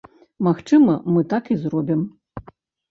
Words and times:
Магчыма, 0.47 0.95
мы 1.13 1.21
так 1.35 1.43
і 1.57 1.61
зробім. 1.67 2.01